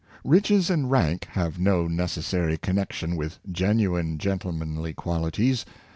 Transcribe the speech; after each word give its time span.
Riches 0.23 0.71
and 0.71 0.89
rank 0.89 1.25
have 1.33 1.59
no 1.59 1.85
necessary 1.87 2.57
connection 2.57 3.15
with 3.15 3.37
genuine 3.51 4.17
gentlemanly 4.17 4.95
qualities. 4.95 5.63